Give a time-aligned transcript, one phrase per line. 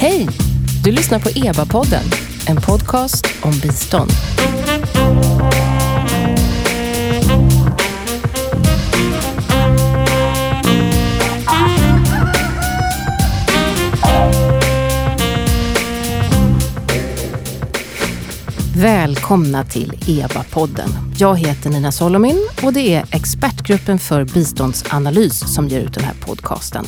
[0.00, 0.28] Hej!
[0.84, 2.02] Du lyssnar på EBA-podden,
[2.48, 4.10] en podcast om bistånd.
[18.76, 20.88] Välkomna till EBA-podden.
[21.16, 26.14] Jag heter Nina Solomin och det är Expertgruppen för biståndsanalys som ger ut den här
[26.20, 26.84] podcasten.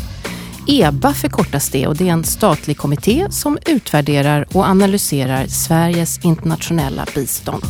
[0.72, 7.06] EBA förkortas det och det är en statlig kommitté som utvärderar och analyserar Sveriges internationella
[7.14, 7.64] bistånd.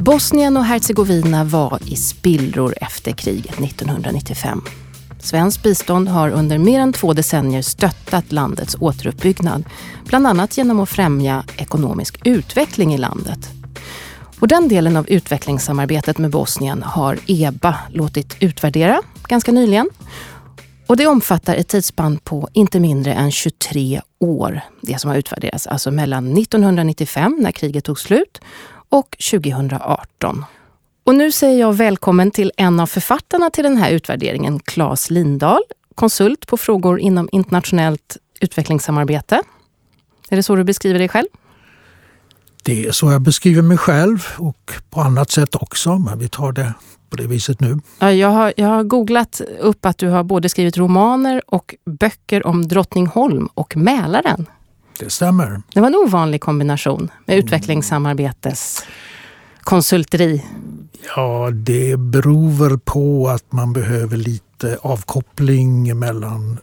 [0.00, 4.62] Bosnien och Hercegovina var i spillror efter kriget 1995.
[5.18, 9.64] Svenskt bistånd har under mer än två decennier stöttat landets återuppbyggnad,
[10.04, 13.57] bland annat genom att främja ekonomisk utveckling i landet.
[14.40, 19.90] Och den delen av utvecklingssamarbetet med Bosnien har EBA låtit utvärdera ganska nyligen.
[20.86, 25.66] Och det omfattar ett tidsspann på inte mindre än 23 år, det som har utvärderats,
[25.66, 28.40] alltså mellan 1995 när kriget tog slut
[28.88, 30.44] och 2018.
[31.04, 35.62] Och nu säger jag välkommen till en av författarna till den här utvärderingen, Claes Lindahl,
[35.94, 39.42] konsult på frågor inom internationellt utvecklingssamarbete.
[40.30, 41.28] Är det så du beskriver dig själv?
[42.68, 46.52] Det är så jag beskriver mig själv och på annat sätt också, men vi tar
[46.52, 46.74] det
[47.10, 47.78] på det viset nu.
[47.98, 52.46] Ja, jag, har, jag har googlat upp att du har både skrivit romaner och böcker
[52.46, 54.46] om Drottningholm och Mälaren.
[54.98, 55.62] Det stämmer.
[55.74, 58.84] Det var en ovanlig kombination med utvecklingssamarbetes
[59.60, 60.44] konsulteri.
[61.16, 66.58] Ja, det beror väl på att man behöver lite avkoppling mellan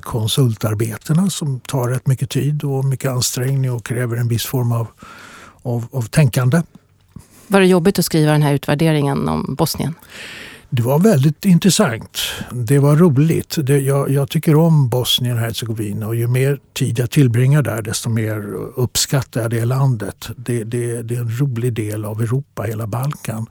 [0.00, 4.86] konsultarbetena som tar rätt mycket tid och mycket ansträngning och kräver en viss form av,
[5.62, 6.62] av, av tänkande.
[7.46, 9.94] Var det jobbigt att skriva den här utvärderingen om Bosnien?
[10.72, 12.18] Det var väldigt intressant.
[12.52, 13.56] Det var roligt.
[13.62, 17.82] Det, jag, jag, tycker om Bosnien och Hercegovina och ju mer tid jag tillbringar där
[17.82, 20.28] desto mer uppskattar jag det landet.
[20.36, 23.46] Det, det, det är en rolig del av Europa, hela Balkan.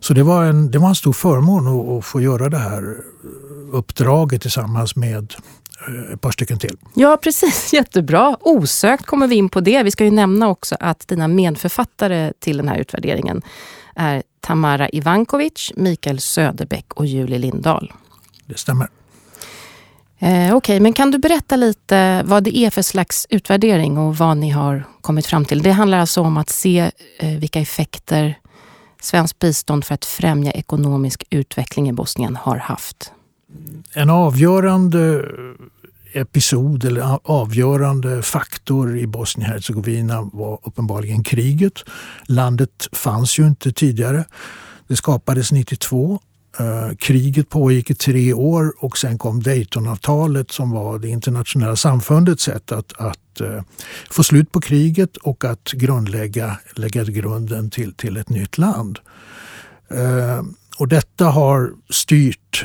[0.00, 2.96] Så det var en, det var en stor förmån att, att få göra det här
[3.72, 5.34] uppdraget tillsammans med
[5.88, 6.76] eh, ett par stycken till.
[6.94, 7.72] Ja, precis.
[7.72, 8.36] Jättebra.
[8.40, 9.82] Osökt kommer vi in på det.
[9.82, 13.42] Vi ska ju nämna också att dina medförfattare till den här utvärderingen
[13.94, 17.92] är Tamara Ivankovic, Mikael Söderbäck och Julie Lindahl.
[18.46, 18.88] Det stämmer.
[20.18, 24.16] Eh, Okej, okay, men kan du berätta lite vad det är för slags utvärdering och
[24.16, 25.62] vad ni har kommit fram till?
[25.62, 28.38] Det handlar alltså om att se eh, vilka effekter
[29.00, 33.12] svenskt bistånd för att främja ekonomisk utveckling i Bosnien har haft.
[33.94, 35.28] En avgörande
[36.12, 41.72] episod eller avgörande faktor i Bosnien-Hercegovina var uppenbarligen kriget.
[42.26, 44.24] Landet fanns ju inte tidigare.
[44.88, 46.20] Det skapades 92.
[46.60, 52.42] Uh, kriget pågick i tre år och sen kom Daytonavtalet som var det internationella samfundets
[52.42, 53.62] sätt att, att uh,
[54.10, 58.98] få slut på kriget och att grundlägga lägga grunden till, till ett nytt land.
[59.94, 60.42] Uh,
[60.78, 62.64] och detta har styrt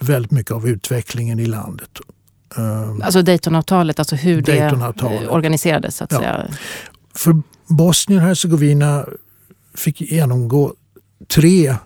[0.00, 1.90] väldigt mycket av utvecklingen i landet.
[3.02, 6.18] Alltså Daytonavtalet, alltså hur det organiserades så att ja.
[6.18, 6.48] säga.
[7.14, 9.06] För Bosnien och Hercegovina
[9.74, 10.74] fick genomgå
[11.28, 11.76] tre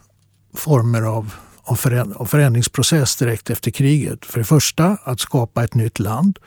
[0.55, 4.25] former av, av förändringsprocess direkt efter kriget.
[4.25, 6.39] För det första att skapa ett nytt land.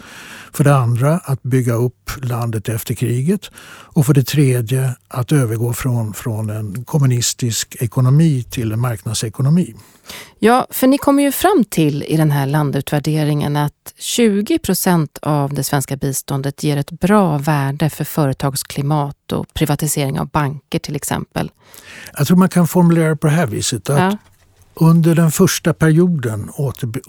[0.54, 3.52] För det andra att bygga upp landet efter kriget.
[3.68, 9.76] Och för det tredje att övergå från, från en kommunistisk ekonomi till en marknadsekonomi.
[10.40, 15.54] Ja, för ni kommer ju fram till i den här landutvärderingen att 20 procent av
[15.54, 21.52] det svenska biståndet ger ett bra värde för företagsklimat och privatisering av banker till exempel.
[22.18, 23.90] Jag tror man kan formulera det på det här viset.
[23.90, 24.18] att ja.
[24.78, 26.50] Under den första perioden,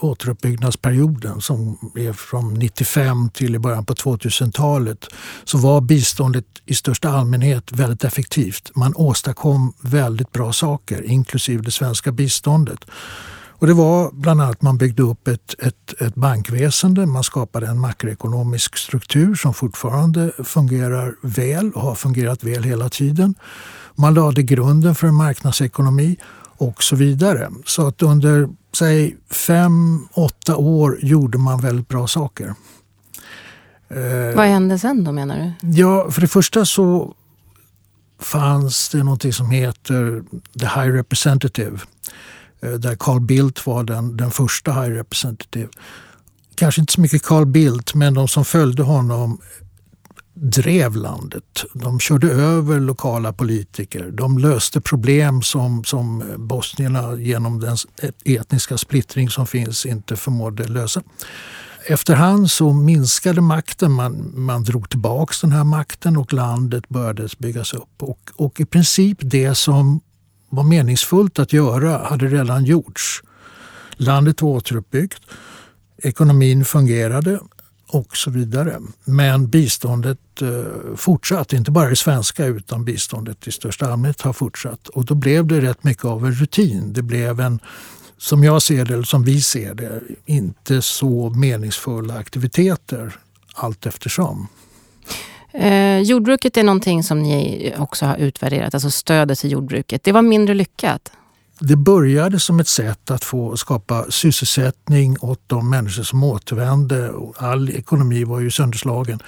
[0.00, 5.06] återuppbyggnadsperioden som blev från 95 till i början på 2000-talet
[5.44, 8.70] så var biståndet i största allmänhet väldigt effektivt.
[8.74, 12.78] Man åstadkom väldigt bra saker, inklusive det svenska biståndet.
[13.58, 17.66] Och det var bland annat att man byggde upp ett, ett, ett bankväsende, man skapade
[17.66, 23.34] en makroekonomisk struktur som fortfarande fungerar väl och har fungerat väl hela tiden.
[23.94, 26.16] Man lade grunden för en marknadsekonomi
[26.58, 27.50] och så vidare.
[27.66, 32.54] Så att under säg fem, åtta år gjorde man väldigt bra saker.
[33.88, 35.68] Eh, Vad hände sen då menar du?
[35.68, 37.14] Ja, för det första så
[38.20, 40.22] fanns det något som heter
[40.60, 41.78] The High Representative.
[42.60, 45.68] Eh, där Carl Bildt var den, den första High Representative.
[46.54, 49.38] Kanske inte så mycket Carl Bildt, men de som följde honom
[50.38, 51.64] drev landet.
[51.72, 54.10] De körde över lokala politiker.
[54.10, 57.76] De löste problem som, som bosnierna genom den
[58.24, 61.02] etniska splittring som finns inte förmådde lösa.
[61.88, 67.74] Efterhand så minskade makten, man, man drog tillbaka den här makten och landet började byggas
[67.74, 68.02] upp.
[68.02, 70.00] Och, och i princip det som
[70.50, 73.22] var meningsfullt att göra hade redan gjorts.
[73.96, 75.22] Landet var återuppbyggt,
[76.02, 77.40] ekonomin fungerade
[77.88, 78.80] och så vidare.
[79.04, 84.88] Men biståndet eh, fortsatte, inte bara det svenska utan biståndet i största allmänhet har fortsatt.
[84.88, 86.92] Och då blev det rätt mycket av en rutin.
[86.92, 87.60] Det blev en,
[88.18, 93.16] som jag ser det, eller som vi ser det, inte så meningsfulla aktiviteter
[93.54, 94.48] allt eftersom.
[95.52, 100.04] Eh, jordbruket är någonting som ni också har utvärderat, alltså stödet till jordbruket.
[100.04, 101.12] Det var mindre lyckat?
[101.60, 107.12] Det började som ett sätt att få skapa sysselsättning åt de människor som återvände.
[107.36, 109.18] All ekonomi var ju sönderslagen.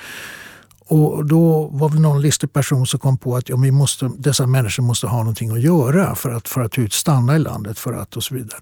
[0.89, 4.47] Och då var det någon listig person som kom på att ja, vi måste, dessa
[4.47, 8.17] människor måste ha någonting att göra för att, för att stanna i landet för att
[8.17, 8.61] och så vidare.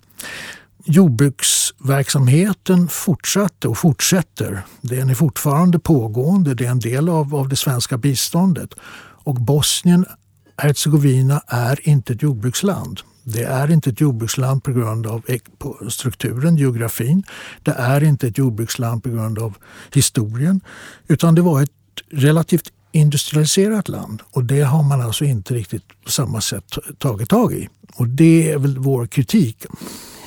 [0.84, 4.62] Jordbruksverksamheten fortsatte och fortsätter.
[4.80, 6.54] Den är fortfarande pågående.
[6.54, 8.74] Det är en del av, av det svenska biståndet.
[9.24, 10.06] Och Bosnien
[10.56, 13.00] Herzegovina är inte ett jordbruksland.
[13.24, 15.22] Det är inte ett jordbruksland på grund av
[15.88, 17.22] strukturen, geografin.
[17.62, 19.56] Det är inte ett jordbruksland på grund av
[19.94, 20.60] historien.
[21.08, 21.70] Utan det var ett
[22.10, 27.52] relativt industrialiserat land och det har man alltså inte riktigt på samma sätt tagit tag
[27.52, 27.68] i.
[27.96, 29.66] Och det är väl vår kritik.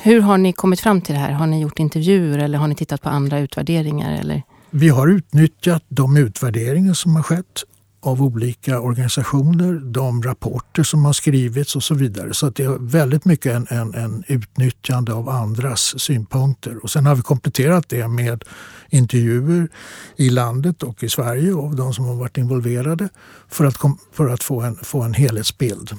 [0.02, 1.32] Hur har ni kommit fram till det här?
[1.32, 4.12] Har ni gjort intervjuer eller har ni tittat på andra utvärderingar?
[4.20, 4.42] Eller?
[4.70, 7.64] Vi har utnyttjat de utvärderingar som har skett
[8.00, 12.34] av olika organisationer, de rapporter som har skrivits och så vidare.
[12.34, 16.76] Så det är väldigt mycket en, en, en, utnyttjande av andras synpunkter.
[16.82, 18.44] Och sen har vi kompletterat det med
[18.90, 19.68] intervjuer
[20.16, 23.08] i landet och i Sverige av de som har varit involverade
[23.48, 23.76] för att,
[24.12, 25.90] för att få, en, få en helhetsbild.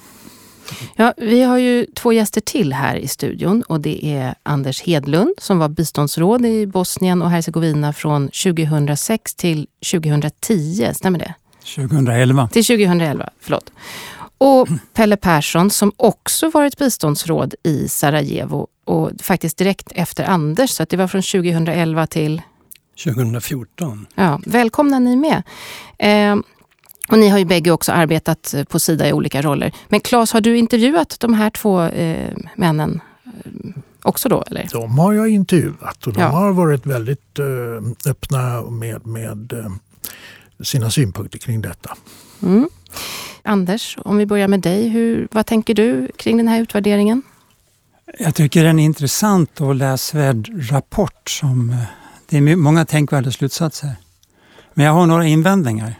[0.95, 5.33] Ja, vi har ju två gäster till här i studion och det är Anders Hedlund
[5.37, 11.33] som var biståndsråd i Bosnien och Hercegovina från 2006 till 2010, stämmer det?
[11.75, 12.47] 2011.
[12.47, 13.71] Till 2011, förlåt.
[14.37, 20.83] Och Pelle Persson som också varit biståndsråd i Sarajevo och faktiskt direkt efter Anders, så
[20.83, 22.41] att det var från 2011 till
[23.03, 24.07] 2014.
[24.15, 25.43] Ja, välkomna ni med.
[25.97, 26.35] Eh,
[27.11, 29.71] och ni har ju bägge också arbetat på Sida i olika roller.
[29.87, 33.31] Men Claes, har du intervjuat de här två eh, männen eh,
[34.03, 34.43] också då?
[34.47, 34.67] Eller?
[34.71, 36.27] De har jag intervjuat och de ja.
[36.27, 39.71] har varit väldigt eh, öppna med, med eh,
[40.63, 41.97] sina synpunkter kring detta.
[42.43, 42.69] Mm.
[43.43, 44.87] Anders, om vi börjar med dig.
[44.87, 47.21] Hur, vad tänker du kring den här utvärderingen?
[48.19, 51.29] Jag tycker det är en intressant och läsvärd rapport.
[51.29, 51.75] Som, eh,
[52.29, 53.89] det är många tänkvärda slutsatser.
[54.73, 55.95] Men jag har några invändningar.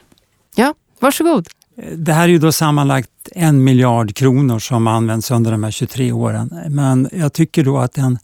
[0.55, 1.47] Ja, varsågod.
[1.95, 6.11] Det här är ju då sammanlagt en miljard kronor som används under de här 23
[6.11, 6.61] åren.
[6.69, 8.19] Men jag tycker då att en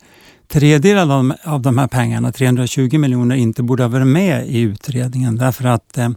[0.48, 4.60] tredjedel av de, av de här pengarna, 320 miljoner, inte borde ha varit med i
[4.60, 5.36] utredningen.
[5.36, 6.10] Därför att eh,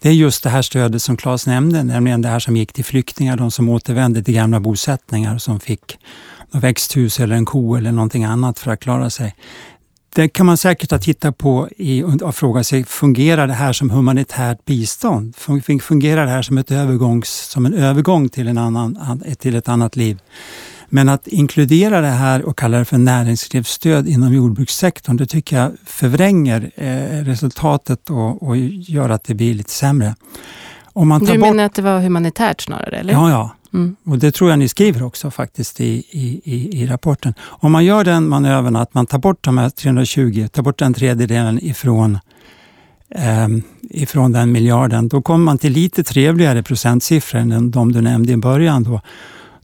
[0.00, 2.84] det är just det här stödet som Claes nämnde, nämligen det här som gick till
[2.84, 5.98] flyktingar, de som återvände till gamla bosättningar som fick
[6.52, 9.34] växthus eller en ko eller någonting annat för att klara sig.
[10.14, 13.90] Det kan man säkert ha tittat på i, och fråga sig, fungerar det här som
[13.90, 15.36] humanitärt bistånd?
[15.82, 19.96] Fungerar det här som, ett övergångs, som en övergång till, en annan, till ett annat
[19.96, 20.18] liv?
[20.94, 25.72] Men att inkludera det här och kalla det för näringslivsstöd inom jordbrukssektorn, det tycker jag
[25.86, 30.14] förvränger eh, resultatet och, och, gör att det blir lite sämre.
[30.92, 31.60] Om man tar du menar bort...
[31.60, 32.96] att det var humanitärt snarare?
[32.96, 33.12] Eller?
[33.12, 33.50] Ja, ja.
[33.72, 33.96] Mm.
[34.04, 37.34] Och det tror jag ni skriver också faktiskt i, i, i, i rapporten.
[37.40, 40.94] Om man gör den manövern att man tar bort de här 320, tar bort den
[40.94, 42.18] tredjedelen ifrån
[43.10, 43.48] eh,
[43.90, 48.36] ifrån den miljarden, då kommer man till lite trevligare procentsiffror än de du nämnde i
[48.36, 48.82] början.
[48.82, 49.00] Då.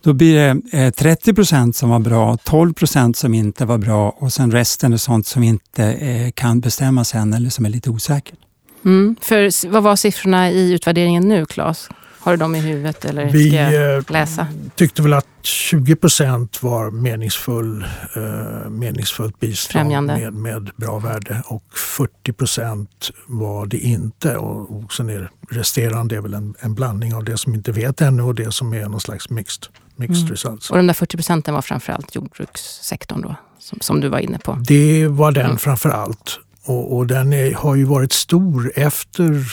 [0.03, 4.11] Då blir det 30 eh, procent som var bra, 12 procent som inte var bra
[4.11, 7.91] och sen resten är sånt som inte eh, kan bestämmas än eller som är lite
[7.91, 8.39] osäkert.
[8.85, 9.17] Mm.
[9.21, 11.89] För vad var siffrorna i utvärderingen nu, Claes?
[12.21, 14.47] Har du dem i huvudet eller Vi ska jag eh, läsa?
[14.75, 17.85] tyckte väl att 20 procent var meningsfull,
[18.17, 21.65] eh, meningsfullt bistånd med, med bra värde och
[21.97, 24.37] 40 procent var det inte.
[24.37, 28.01] Och, och sen är resterande är väl en, en, blandning av det som inte vet
[28.01, 29.67] ännu och det som är någon slags mixed,
[30.01, 30.31] mixed mm.
[30.31, 30.71] results.
[30.71, 34.59] Och de där 40 procenten var framförallt jordbrukssektorn då, som, som, du var inne på?
[34.67, 35.59] Det var den mm.
[35.59, 36.39] framför allt.
[36.65, 39.45] Och, och den är, har ju varit stor efter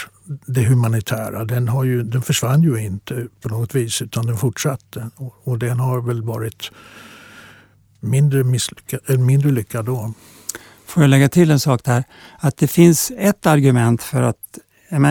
[0.45, 5.09] det humanitära, den, har ju, den försvann ju inte på något vis utan den fortsatte.
[5.15, 6.71] Och, och den har väl varit
[7.99, 10.13] mindre, misslyckad, mindre lyckad då.
[10.85, 12.03] Får jag lägga till en sak där?
[12.39, 14.59] Att det finns ett argument för att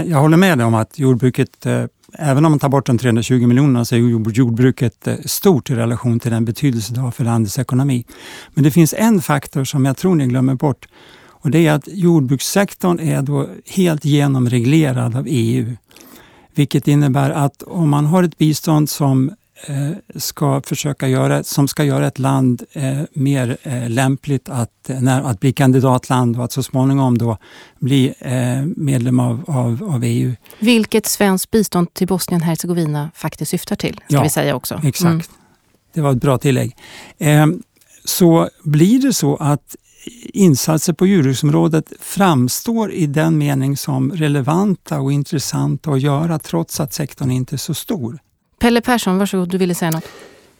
[0.06, 1.84] jag håller med dig om att jordbruket, eh,
[2.18, 6.20] även om man tar bort de 320 miljonerna, så är jordbruket eh, stort i relation
[6.20, 8.04] till den betydelse det har för landets ekonomi.
[8.54, 10.88] Men det finns en faktor som jag tror ni glömmer bort
[11.46, 15.76] och det är att jordbrukssektorn är då helt genomreglerad av EU.
[16.54, 19.30] Vilket innebär att om man har ett bistånd som
[20.14, 25.40] ska försöka göra, som ska göra ett land eh, mer eh, lämpligt att, när, att
[25.40, 27.38] bli kandidatland och att så småningom då
[27.78, 30.34] bli eh, medlem av, av, av, EU.
[30.58, 34.80] Vilket svenskt bistånd till Bosnien-Hercegovina faktiskt syftar till, ska ja, vi säga också.
[34.84, 35.04] Exakt.
[35.04, 35.22] Mm.
[35.92, 36.76] Det var ett bra tillägg.
[37.18, 37.46] Eh,
[38.04, 39.76] så blir det så att
[40.32, 46.92] insatser på djurskyddsområdet framstår i den mening som relevanta och intressanta att göra trots att
[46.92, 48.18] sektorn inte är så stor.
[48.58, 50.04] Pelle Persson, varsågod, du ville säga något?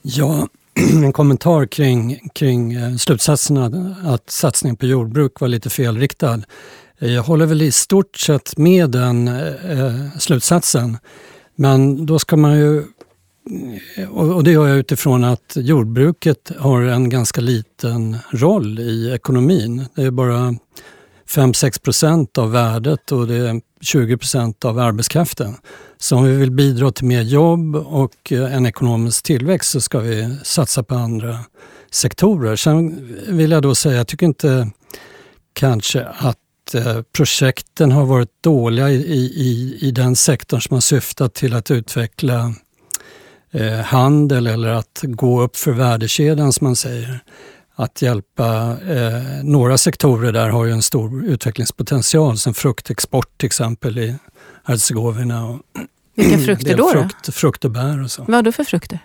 [0.02, 0.48] Ja,
[1.04, 6.42] en kommentar kring, kring eh, slutsatserna att satsningen på jordbruk var lite felriktad.
[6.98, 10.98] Eh, jag håller väl i stort sett med den eh, eh slutsatsen.
[11.54, 12.84] Men då ska man ju,
[14.10, 19.84] och det gör jag utifrån att jordbruket har en ganska liten roll i ekonomin.
[19.94, 20.54] Det är bara
[21.28, 25.56] 5-6 procent av värdet och det är 20 procent av arbetskraften.
[25.98, 29.98] Så om vi vill bidra till mer jobb och eh, en ekonomisk tillväxt så ska
[29.98, 31.38] vi satsa på andra
[31.90, 32.56] sektorer.
[32.56, 34.70] Sen vill jag då säga, jag tycker inte
[35.52, 41.34] kanske att eh, projekten har varit dåliga i, i, i den sektorn som har syftat
[41.34, 42.54] till att utveckla
[43.50, 47.20] eh, handel eller att gå upp för värdekedjan som man säger
[47.76, 53.98] att hjälpa eh, några sektorer där har ju en stor utvecklingspotential som fruktexport till exempel
[53.98, 54.14] i
[54.64, 55.46] Herzegovina.
[55.46, 55.60] Och
[56.14, 56.88] Vilka frukter då?
[56.88, 57.32] Frukt, då?
[57.32, 58.24] frukt och bär och så.
[58.28, 58.98] Vad då för frukter?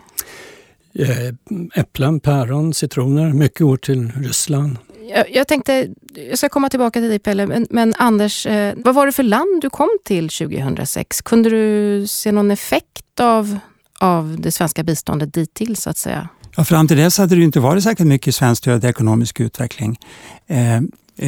[0.94, 1.34] Eh,
[1.74, 3.34] äpplen, päron, citroner.
[3.34, 4.78] Mycket går till Ryssland.
[5.10, 5.90] Jag, jag, tänkte,
[6.30, 9.24] jag ska komma tillbaka till dig Pelle, men, men Anders, eh, vad var det för
[9.24, 11.22] land du kom till 2006?
[11.22, 13.60] Kunde du se någon effekt av,
[14.00, 16.30] av det svenska biståndet dittill så att säga?
[16.56, 20.00] Ja, fram till dess hade det inte varit särskilt mycket svenskt stöd till ekonomisk utveckling.
[20.48, 20.82] Eh, eh,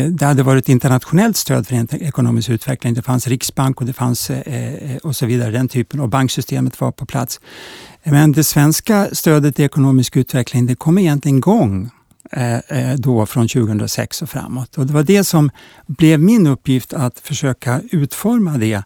[0.09, 2.93] det hade varit internationellt stöd för ekonomisk utveckling.
[2.93, 6.81] Det fanns riksbank och det fanns eh, eh, och så vidare, den typen och banksystemet
[6.81, 7.39] var på plats.
[8.03, 11.89] Men det svenska stödet till ekonomisk utveckling det kom egentligen igång
[12.31, 14.77] eh, då från 2006 och framåt.
[14.77, 15.51] Och det var det som
[15.87, 18.83] blev min uppgift att försöka utforma det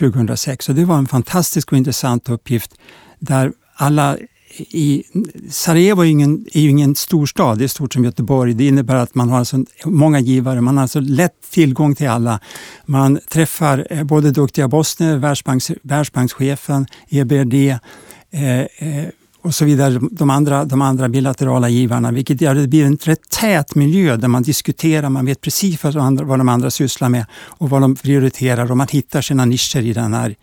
[0.00, 0.68] 2006.
[0.68, 2.74] Och det var en fantastisk och intressant uppgift
[3.18, 4.16] där alla
[4.58, 5.04] i,
[5.50, 8.54] Sarajevo är, ingen, är ju ingen storstad, det är stort som Göteborg.
[8.54, 12.40] Det innebär att man har alltså många givare, man har alltså lätt tillgång till alla.
[12.86, 19.08] Man träffar eh, både duktiga bosnier, Världsbanks, Världsbankschefen, EBRD eh, eh,
[19.42, 22.96] och så vidare, de andra, de andra bilaterala givarna, vilket gör att det blir en
[22.96, 26.70] rätt tät miljö där man diskuterar, man vet precis vad de andra, vad de andra
[26.70, 30.36] sysslar med och vad de prioriterar och man hittar sina nischer i den här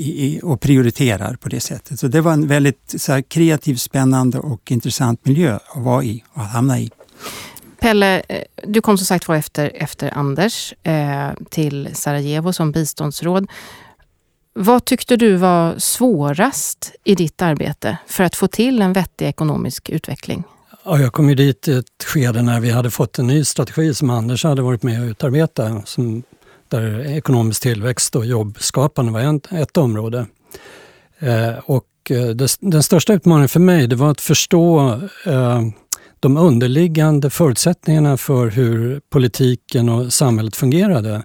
[0.00, 2.00] i, och prioriterar på det sättet.
[2.00, 6.24] Så det var en väldigt så här, kreativ, spännande och intressant miljö att vara i
[6.32, 6.90] och hamna i.
[7.80, 13.46] Pelle, eh, du kom som sagt var efter, efter Anders eh, till Sarajevo som biståndsråd.
[14.52, 19.90] Vad tyckte du var svårast i ditt arbete för att få till en vettig ekonomisk
[19.90, 20.44] utveckling?
[20.84, 23.94] Ja, jag kom ju dit i ett skede när vi hade fått en ny strategi
[23.94, 26.22] som Anders hade varit med och utarbeta som
[26.70, 30.26] där ekonomisk tillväxt och jobbskapande var ett område.
[31.18, 32.26] Eh, och eh,
[32.60, 35.62] den största utmaningen för mig det var att förstå eh,
[36.20, 41.22] de underliggande förutsättningarna för hur politiken och samhället fungerade.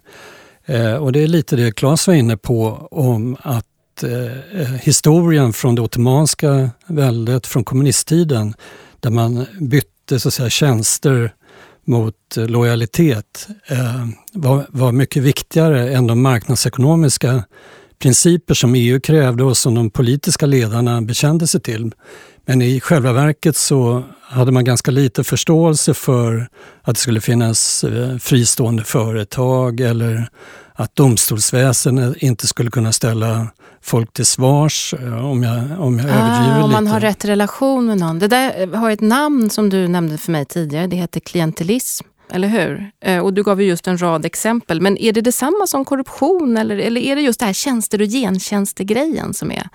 [0.99, 4.03] Och det är lite det Claes var inne på om att
[4.81, 8.53] historien från det ottomanska väldet, från kommunisttiden,
[8.99, 11.33] där man bytte så att säga, tjänster
[11.85, 17.43] mot lojalitet eh, var, var mycket viktigare än de marknadsekonomiska
[17.99, 21.91] principer som EU krävde och som de politiska ledarna bekände sig till.
[22.45, 26.47] Men i själva verket så hade man ganska lite förståelse för
[26.81, 30.29] att det skulle finnas eh, fristående företag eller
[30.75, 33.47] att domstolsväsendet inte skulle kunna ställa
[33.81, 36.93] folk till svars, eh, om jag, om jag ah, överdriver Om man lite.
[36.93, 38.19] har rätt relation med någon.
[38.19, 40.87] Det där har ett namn som du nämnde för mig tidigare.
[40.87, 42.05] Det heter klientelism.
[42.31, 42.89] Eller hur?
[43.01, 44.81] Eh, och du gav ju just en rad exempel.
[44.81, 48.07] Men är det detsamma som korruption eller, eller är det just det här tjänster och
[48.07, 49.69] gentjänster-grejen som är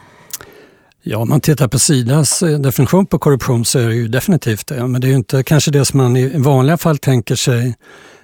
[1.02, 4.66] Ja, om man tittar på Sidas eh, definition på korruption så är det ju definitivt
[4.66, 4.86] det.
[4.86, 7.76] Men det är ju inte kanske det som man i vanliga fall tänker sig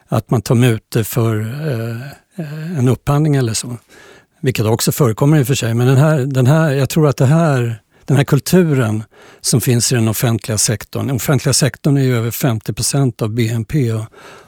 [0.09, 1.97] att man tar mutor för eh,
[2.37, 3.77] Eh, en upphandling eller så.
[4.41, 5.75] Vilket också förekommer i och för sig.
[5.75, 9.05] Men den här, den här, jag tror att det här, den här kulturen
[9.41, 11.07] som finns i den offentliga sektorn.
[11.07, 14.05] Den offentliga sektorn är ju över 50 procent av BNP och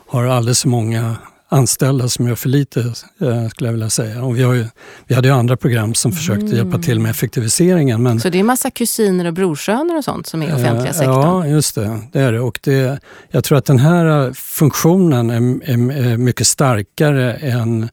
[0.07, 1.16] har alldeles för många
[1.48, 4.24] anställda som gör för lite, eh, skulle jag vilja säga.
[4.24, 4.66] Och vi, har ju,
[5.06, 6.56] vi hade ju andra program som försökte mm.
[6.56, 8.02] hjälpa till med effektiviseringen.
[8.02, 11.14] Men, så det är massa kusiner och brorsöner och sånt som är offentliga sektorn?
[11.14, 12.00] Ja, just det.
[12.12, 12.40] Det är det.
[12.40, 13.00] Och det,
[13.30, 17.88] jag tror att den här funktionen är, är, är mycket starkare än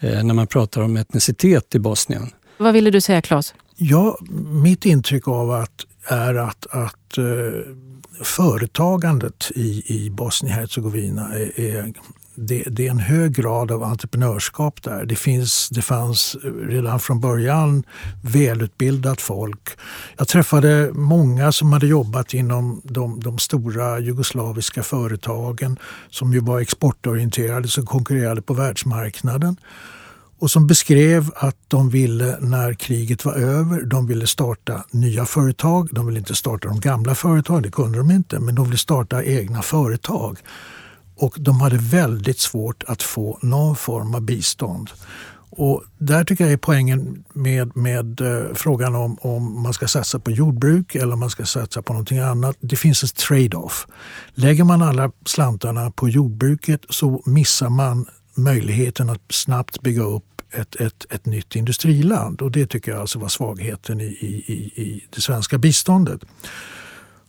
[0.00, 2.30] när man pratar om etnicitet i Bosnien.
[2.58, 3.54] Vad ville du säga Claes?
[3.76, 4.18] Ja,
[4.50, 7.18] mitt intryck av att är att, att
[8.22, 11.92] företagandet i, i Bosnien-Hercegovina är, är
[12.40, 15.04] det, det, är en hög grad av entreprenörskap där.
[15.04, 16.36] Det, finns, det fanns
[16.68, 17.84] redan från början
[18.22, 19.68] välutbildat folk.
[20.16, 25.78] Jag träffade många som hade jobbat inom de, de stora jugoslaviska företagen
[26.10, 29.56] som ju var exportorienterade, som konkurrerade på världsmarknaden
[30.40, 35.88] och som beskrev att de ville, när kriget var över, de ville starta nya företag.
[35.92, 39.24] De ville inte starta de gamla företagen, det kunde de inte, men de ville starta
[39.24, 40.38] egna företag.
[41.20, 44.90] Och de hade väldigt svårt att få någon form av bistånd.
[45.50, 50.18] Och där tycker jag är poängen med, med eh, frågan om, om man ska satsa
[50.18, 52.56] på jordbruk eller om man ska satsa på någonting annat.
[52.60, 53.86] Det finns ett trade-off.
[54.34, 60.76] Lägger man alla slantarna på jordbruket så missar man möjligheten att snabbt bygga upp ett,
[60.76, 62.42] ett, ett nytt industriland.
[62.42, 66.20] Och det tycker jag alltså var svagheten i, i, i det svenska biståndet.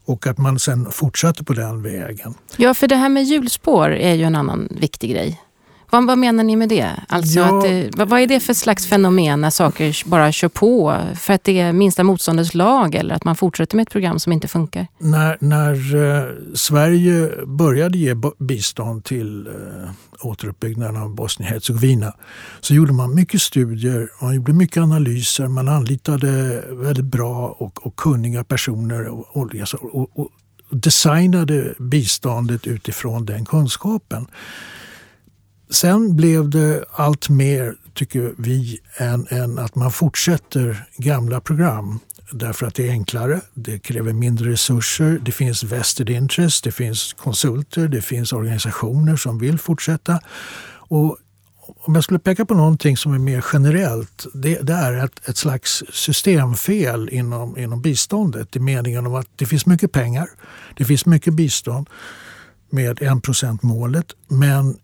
[0.05, 2.33] Och att man sen fortsatte på den vägen.
[2.57, 5.41] Ja, för det här med hjulspår är ju en annan viktig grej.
[5.91, 6.89] Vad, vad menar ni med det?
[7.07, 7.59] Alltså ja.
[7.59, 11.33] att, eh, vad, vad är det för slags fenomen när saker bara kör på för
[11.33, 14.47] att det är minsta motståndets lag eller att man fortsätter med ett program som inte
[14.47, 14.87] funkar?
[14.97, 19.53] När, när eh, Sverige började ge bistånd till eh,
[20.21, 22.13] återuppbyggnaden av Bosnien-Hercegovina
[22.61, 27.95] så gjorde man mycket studier, man gjorde mycket analyser, man anlitade väldigt bra och, och
[27.95, 29.37] kunniga personer och,
[29.93, 30.29] och, och
[30.69, 34.27] designade biståndet utifrån den kunskapen.
[35.71, 41.99] Sen blev det allt mer, tycker vi, än, än att man fortsätter gamla program
[42.31, 47.13] därför att det är enklare, det kräver mindre resurser, det finns vested interest, det finns
[47.13, 50.19] konsulter, det finns organisationer som vill fortsätta.
[50.73, 51.17] Och
[51.83, 55.37] om jag skulle peka på någonting som är mer generellt, det, det är ett, ett,
[55.37, 60.27] slags systemfel inom, inom biståndet i meningen om att det finns mycket pengar,
[60.77, 61.89] det finns mycket bistånd
[62.69, 64.77] med 1 målet men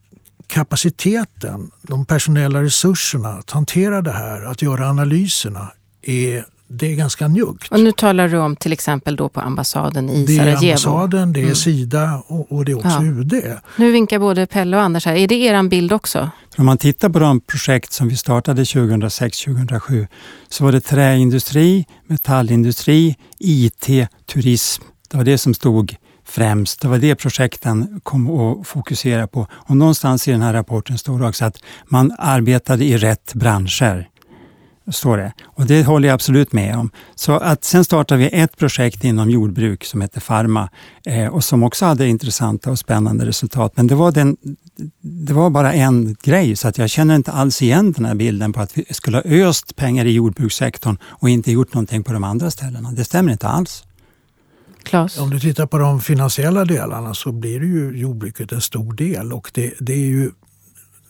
[0.48, 7.28] kapaciteten, de personella resurserna att hantera det här, att göra analyserna är det är ganska
[7.28, 7.72] njuggt.
[7.72, 10.60] Och nu talar du om till exempel då på ambassaden i det Sarajevo.
[10.60, 11.56] Det är ambassaden, det är mm.
[11.56, 13.04] Sida och, och, det är också ja.
[13.04, 13.34] UD.
[13.76, 15.16] Nu vinkar både Pelle och Anders här.
[15.16, 16.30] Är det er bild också?
[16.58, 20.08] Om man tittar på de projekt som vi startade 2006-2007
[20.50, 23.88] så var det träindustri, metallindustri, IT,
[24.34, 24.84] turism.
[25.10, 25.96] Det var det som stod
[26.28, 26.82] främst.
[26.82, 29.48] Det var det projekten kom att fokusera på.
[29.52, 34.10] Och någonstans i den här rapporten står det också att man arbetade i rätt branscher.
[34.92, 35.34] Står det.
[35.46, 36.90] Och det håller jag absolut med om.
[37.16, 40.70] Så att sen startade vi ett projekt inom jordbruk som heter Pharma
[41.06, 43.74] eh, och som också hade intressanta och spännande resultat.
[43.76, 44.38] Men det var, den,
[45.02, 48.54] det var bara en grej så att jag känner inte alls igen den här bilden
[48.54, 52.24] på att vi skulle ha öst pengar i jordbrukssektorn och inte gjort någonting på de
[52.24, 52.92] andra ställena.
[52.92, 53.87] Det stämmer inte alls.
[54.88, 55.18] Klas?
[55.18, 59.34] Om du tittar på de finansiella delarna så blir det ju jordbruket en stor del
[59.34, 60.32] och det, det är ju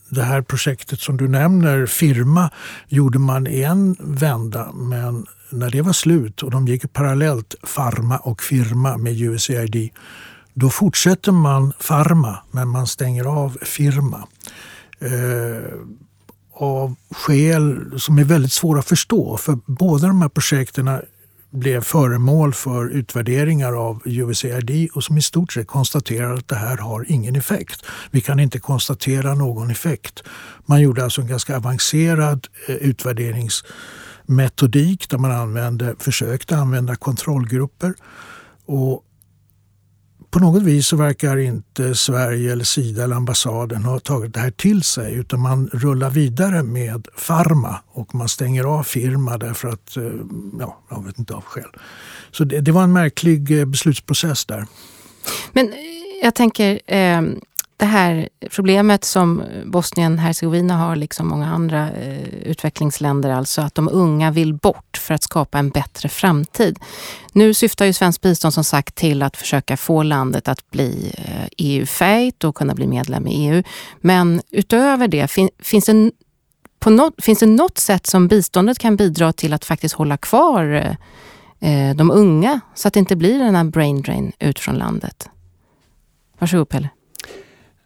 [0.09, 2.49] det här projektet som du nämner, Firma,
[2.87, 8.17] gjorde man i en vända men när det var slut och de gick parallellt, Pharma
[8.17, 9.89] och Firma med USAID,
[10.53, 14.27] då fortsätter man Pharma men man stänger av Firma.
[14.99, 15.73] Eh,
[16.53, 19.37] av skäl som är väldigt svåra att förstå.
[19.37, 20.87] För båda de här projekten
[21.49, 26.77] blev föremål för utvärderingar av USAID och som i stort sett konstaterar att det här
[26.77, 27.85] har ingen effekt.
[28.11, 30.23] Vi kan inte konstatera någon effekt.
[30.65, 37.93] Man gjorde alltså en ganska avancerad eh, utvärderingsmetodik där man använde, försökte använda kontrollgrupper.
[38.65, 39.03] Och
[40.37, 44.51] på något vis så verkar inte Sverige, eller Sida eller ambassaden ha tagit det här
[44.51, 49.97] till sig utan man rullar vidare med Pharma och man stänger av Firma därför att,
[49.97, 50.03] eh,
[50.59, 51.69] ja, jag vet inte av skäl.
[52.31, 54.65] Så det, det var en märklig eh, beslutsprocess där.
[55.53, 55.73] Men
[56.23, 57.21] jag tänker, eh,
[57.77, 64.31] det här problemet som Bosnien-Hercegovina har, liksom många andra eh, utvecklingsländer, alltså att de unga
[64.31, 66.79] vill bort för att skapa en bättre framtid.
[67.33, 71.47] Nu syftar ju svenskt bistånd som sagt till att försöka få landet att bli eh,
[71.57, 73.63] EU-fähigt och kunna bli medlem i EU.
[74.01, 76.11] Men utöver det, fin, finns det
[76.79, 80.63] på något, finns det något sätt som biståndet kan bidra till att faktiskt hålla kvar
[80.73, 84.75] eh, eh, de unga så att det inte blir den här brain drain ut från
[84.75, 85.29] landet?
[86.39, 86.89] Varsågod Pelle.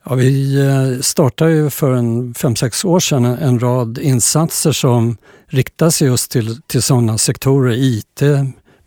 [0.03, 5.17] Ja, vi eh, startade ju för en fem sex år sedan en rad insatser som
[5.47, 8.21] riktar sig just till, till sådana sektorer, IT,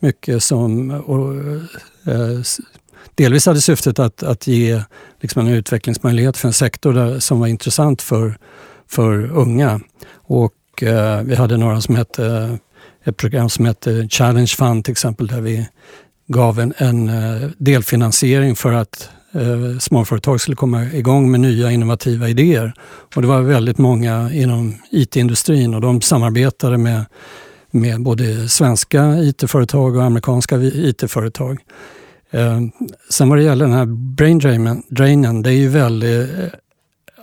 [0.01, 1.35] mycket som och,
[2.13, 2.41] eh,
[3.15, 4.83] delvis hade syftet att, att ge
[5.21, 8.39] liksom en utvecklingsmöjlighet för en sektor där, som var intressant för,
[8.89, 9.81] för unga.
[10.13, 12.59] Och eh, vi hade några som hette,
[13.05, 15.69] ett program som hette Challenge Fund till exempel, där vi
[16.27, 22.29] gav en, en eh, delfinansiering för att eh, småföretag skulle komma igång med nya innovativa
[22.29, 22.75] idéer.
[23.15, 27.05] Och det var väldigt många inom IT-industrin och de samarbetade med,
[27.71, 31.59] med både svenska IT-företag och amerikanska IT-företag.
[32.31, 32.61] Eh,
[33.11, 34.39] sen vad det gäller den här brain
[34.89, 36.45] drainen, det är ju väldigt eh,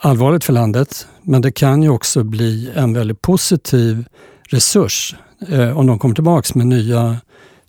[0.02, 4.06] allvarligt för landet, men det kan ju också bli en väldigt positiv
[4.50, 5.16] resurs
[5.48, 7.18] eh, om de kommer tillbaks med nya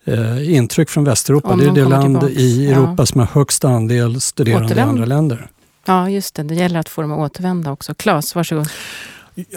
[0.04, 1.48] eh, intryck från Västeuropa.
[1.48, 2.40] Om det är det land tillbaks.
[2.40, 3.06] i Europa ja.
[3.06, 4.88] som har högst andel studerande Återvänd.
[4.88, 5.50] i andra länder.
[5.84, 6.42] Ja, just det.
[6.42, 7.94] Det gäller att få dem att återvända också.
[7.94, 8.68] Claes, varsågod.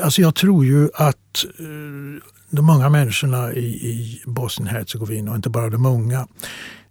[0.03, 1.65] Alltså jag tror ju att eh,
[2.49, 6.27] de unga människorna i, i Bosnien-Hercegovina, och inte bara de unga,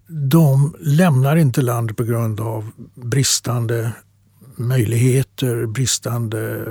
[0.07, 3.93] de lämnar inte landet på grund av bristande
[4.57, 6.65] möjligheter, bristande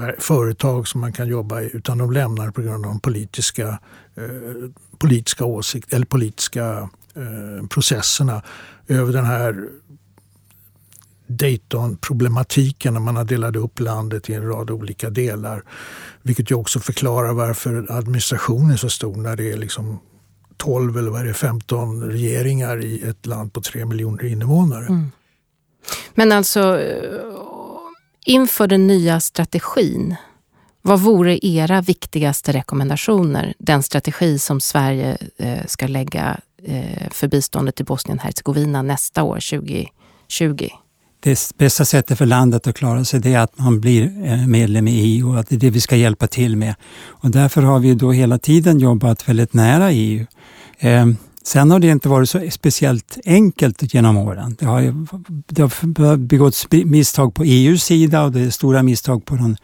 [0.00, 3.78] eh, företag som man kan jobba i, utan de lämnar på grund av de politiska,
[4.16, 8.42] eh, politiska åsikter eller politiska eh, processerna
[8.88, 9.68] över den här
[11.26, 15.62] Dayton-problematiken när man har delat upp landet i en rad olika delar.
[16.22, 19.98] Vilket ju också förklarar varför administrationen är så stor när det är liksom
[20.56, 24.86] 12 eller vad är det, 15 regeringar i ett land på 3 miljoner invånare.
[24.86, 25.10] Mm.
[26.14, 26.94] Men alltså, eh,
[28.26, 30.16] inför den nya strategin,
[30.82, 33.54] vad vore era viktigaste rekommendationer?
[33.58, 39.34] Den strategi som Sverige eh, ska lägga eh, för biståndet till Bosnien-Hercegovina nästa år,
[40.28, 40.68] 2020?
[41.20, 44.88] Det bästa sättet för landet att klara sig det är att man blir eh, medlem
[44.88, 46.74] i EU och att det är det vi ska hjälpa till med.
[47.06, 50.26] Och därför har vi då hela tiden jobbat väldigt nära EU.
[50.78, 51.16] Ehm,
[51.48, 54.56] Sen har det inte varit så speciellt enkelt genom åren.
[54.58, 54.82] Det har,
[55.46, 59.56] det har begåtts misstag på EUs sida och det är stora misstag på den,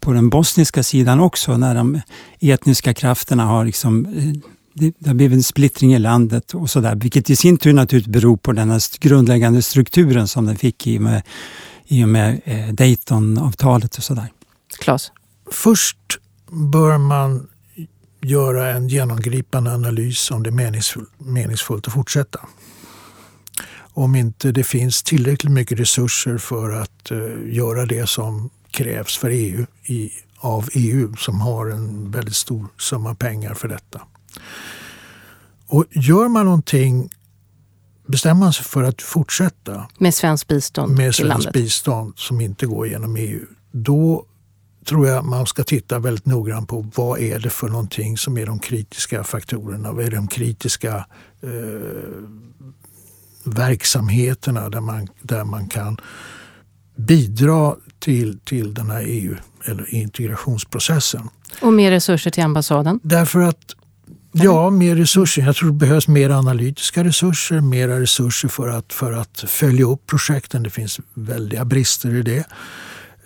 [0.00, 2.00] på den bosniska sidan också när de
[2.40, 7.30] etniska krafterna har liksom eh, det, har blivit en splittring i landet och sådär, vilket
[7.30, 11.02] i sin tur naturligtvis beror på den här grundläggande strukturen som den fick i och
[11.02, 11.22] med,
[11.86, 14.32] i och med eh, Daytonavtalet och sådär.
[14.78, 15.12] Klas?
[15.50, 15.98] Först
[16.72, 17.48] bör man
[18.22, 22.40] göra en genomgripande analys om det är meningsfullt, meningsfullt att fortsätta.
[23.94, 29.30] Om inte det finns tillräckligt mycket resurser för att uh, göra det som krävs för
[29.30, 34.02] EU i, av EU som har en väldigt stor summa pengar för detta.
[35.66, 37.10] Och gör man någonting
[38.06, 42.88] bestämmer man sig för att fortsätta med svenskt bistånd med svenskt bistånd som inte går
[42.88, 44.26] genom EU, då
[44.84, 48.46] tror jag man ska titta väldigt noggrant på vad är det för någonting som är
[48.46, 49.92] de kritiska faktorerna.
[49.92, 51.06] Vad är de kritiska
[51.42, 51.48] eh,
[53.44, 55.96] verksamheterna där man, där man kan
[56.96, 61.28] bidra till, till den här EU eller integrationsprocessen.
[61.62, 63.00] Och mer resurser till ambassaden?
[63.02, 63.74] Därför att
[64.34, 65.42] Ja, mer resurser.
[65.42, 70.06] Jag tror det behövs mer analytiska resurser, mera resurser för att, för att följa upp
[70.06, 70.62] projekten.
[70.62, 72.44] Det finns väldiga brister i det.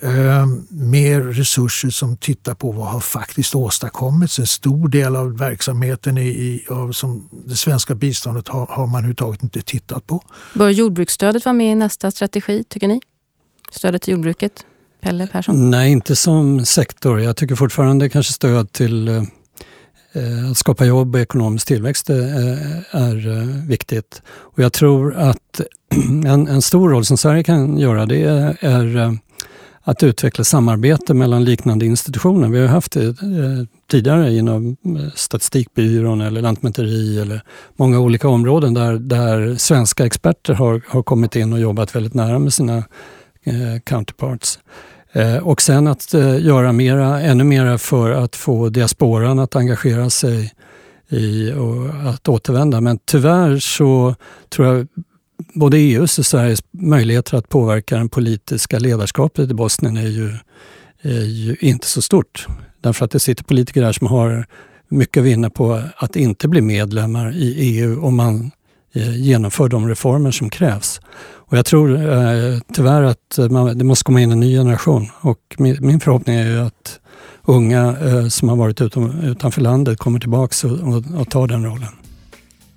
[0.01, 4.39] Eh, mer resurser som tittar på vad har faktiskt åstadkommits.
[4.39, 8.95] En stor del av verksamheten i, i av som det svenska biståndet har, har man
[8.95, 10.23] överhuvudtaget inte tittat på.
[10.55, 13.01] Bör jordbruksstödet vara med i nästa strategi, tycker ni?
[13.71, 14.53] Stödet till jordbruket?
[15.01, 15.71] Pelle Persson?
[15.71, 17.21] Nej, inte som sektor.
[17.21, 23.03] Jag tycker fortfarande kanske stöd till eh, att skapa jobb och ekonomisk tillväxt är, eh,
[23.03, 24.23] är eh, viktigt.
[24.29, 25.61] Och jag tror att
[26.25, 29.19] en, en, stor roll som Sverige kan göra det är, är
[29.89, 32.49] att utveckla samarbete mellan liknande institutioner.
[32.49, 37.43] Vi har haft det eh, tidigare inom eh, Statistikbyrån eller Lantmäteri eller
[37.77, 42.39] många olika områden där, där svenska experter har, har kommit in och jobbat väldigt nära
[42.39, 42.77] med sina
[43.45, 44.59] eh, counterparts.
[45.13, 50.11] Eh, och sen att eh, göra mera, ännu mera för att få diasporan att engagera
[50.11, 50.53] sig
[51.09, 52.81] i och att återvända.
[52.81, 54.15] Men tyvärr så
[54.49, 54.87] tror jag
[55.55, 60.33] både EUs och Sveriges möjligheter att påverka det politiska ledarskapet i Bosnien är ju,
[61.03, 62.47] är ju inte så stort.
[62.81, 64.47] Därför att det sitter politiker där som har
[64.89, 68.51] mycket att vinna på att inte bli medlemmar i EU om man
[68.95, 71.01] eh, genomför de reformer som krävs.
[71.49, 75.41] Och jag tror eh, tyvärr att man, det måste komma in en ny generation och
[75.59, 77.01] min, min förhoppning är ju att
[77.45, 81.65] unga eh, som har varit utom, utanför landet kommer tillbaka och, och, och tar den
[81.65, 82.06] rollen.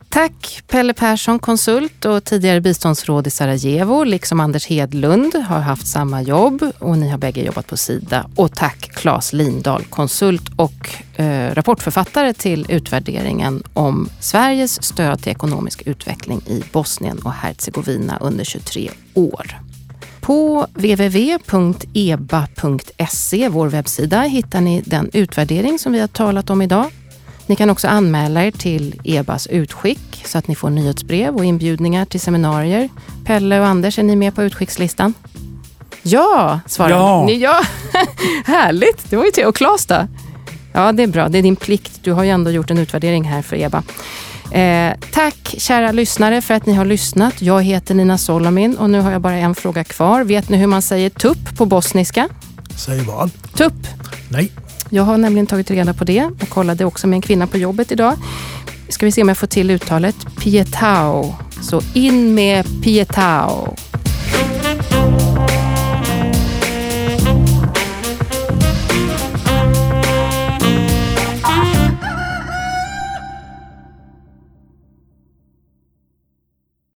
[0.09, 6.21] Tack Pelle Persson, konsult och tidigare biståndsråd i Sarajevo, liksom Anders Hedlund har haft samma
[6.21, 8.29] jobb och ni har bägge jobbat på Sida.
[8.35, 15.81] Och tack Claes Lindahl, konsult och eh, rapportförfattare till utvärderingen om Sveriges stöd till ekonomisk
[15.85, 19.59] utveckling i Bosnien och Herzegovina under 23 år.
[20.21, 21.39] På www.eba.se,
[23.49, 26.91] vår webbsida, hittar ni den utvärdering som vi har talat om idag.
[27.49, 32.05] Ni kan också anmäla er till EBAs utskick så att ni får nyhetsbrev och inbjudningar
[32.05, 32.89] till seminarier.
[33.25, 35.13] Pelle och Anders, är ni med på utskickslistan?
[36.01, 37.25] Ja, svarar ja.
[37.25, 37.37] ni.
[37.37, 37.61] Ja.
[38.45, 39.45] Härligt, det var ju till.
[39.45, 40.07] Och Claes då?
[40.73, 41.29] Ja, det är bra.
[41.29, 41.99] Det är din plikt.
[42.03, 43.83] Du har ju ändå gjort en utvärdering här för EBA.
[44.51, 47.41] Eh, tack kära lyssnare för att ni har lyssnat.
[47.41, 50.23] Jag heter Nina Solomin och nu har jag bara en fråga kvar.
[50.23, 52.29] Vet ni hur man säger tupp på bosniska?
[52.75, 53.31] Säg vad?
[53.53, 53.87] Tupp.
[54.29, 54.51] Nej.
[54.89, 57.91] Jag har nämligen tagit reda på det och kollade också med en kvinna på jobbet
[57.91, 58.17] idag.
[58.89, 60.15] Ska vi se om jag får till uttalet.
[60.39, 61.35] Pietao.
[61.61, 63.75] Så in med Pietao.